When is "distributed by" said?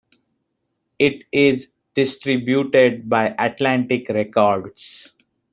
1.93-3.35